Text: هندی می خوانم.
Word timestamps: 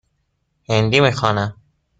هندی 0.69 0.99
می 0.99 1.11
خوانم. 1.11 1.55